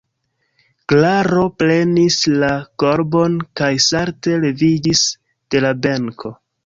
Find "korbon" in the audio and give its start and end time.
2.85-3.35